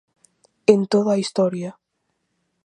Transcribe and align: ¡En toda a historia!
¡En 0.73 0.81
toda 0.93 1.11
a 1.13 1.21
historia! 1.23 1.71